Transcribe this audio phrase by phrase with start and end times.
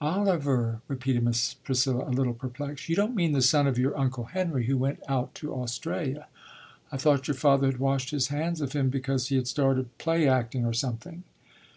[0.00, 2.88] "Oliver?" repeated Miss Priscilla, a little perplexed.
[2.88, 6.26] "You don't mean the son of your uncle Henry, who went out to Australia?
[6.90, 10.26] I thought your father had washed his hands of him because he had started play
[10.28, 11.22] acting or something?"